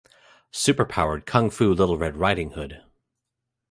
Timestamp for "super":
0.49-0.83